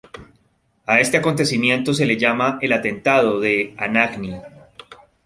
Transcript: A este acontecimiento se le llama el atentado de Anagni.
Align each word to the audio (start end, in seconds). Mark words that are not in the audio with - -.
A 0.87 0.99
este 0.99 1.17
acontecimiento 1.17 1.93
se 1.93 2.07
le 2.07 2.17
llama 2.17 2.57
el 2.63 2.73
atentado 2.73 3.39
de 3.39 3.75
Anagni. 3.77 4.33